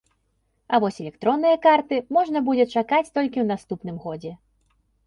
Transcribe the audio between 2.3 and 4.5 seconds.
будзе чакаць толькі ў наступным годзе.